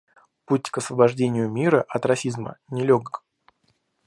Путь 0.45 0.71
к 0.71 0.79
освобождению 0.79 1.47
мира 1.51 1.83
от 1.87 2.07
расизма 2.07 2.57
нелегок. 2.69 3.23